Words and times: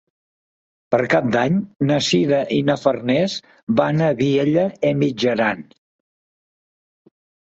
Per 0.93 0.99
Cap 1.09 1.25
d'Any 1.33 1.57
na 1.89 1.97
Sira 2.05 2.39
i 2.55 2.57
na 2.69 2.75
Farners 2.83 3.35
van 3.81 4.01
a 4.05 4.07
Vielha 4.21 4.63
e 4.89 4.95
Mijaran. 5.03 5.63